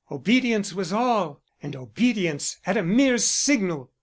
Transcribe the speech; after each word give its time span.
Obedience 0.09 0.73
was 0.73 0.91
all, 0.91 1.43
and 1.61 1.75
obedience 1.75 2.57
at 2.65 2.75
a 2.75 2.81
mere 2.81 3.19
signal! 3.19 3.91